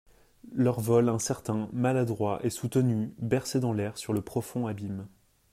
[0.55, 5.05] Leur vol incertain, maladroit, est soutenu, bercé dans l'air sur le profond abîme.